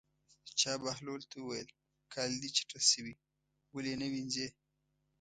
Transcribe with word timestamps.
چا 0.59 0.71
بهلول 0.85 1.21
ته 1.31 1.37
وویل: 1.39 1.67
کالي 2.13 2.37
دې 2.43 2.49
چټل 2.57 2.83
شوي 2.91 3.13
دي 3.17 3.23
ولې 3.73 3.89
یې 3.91 3.97
نه 4.01 4.07
وینځې. 4.11 4.47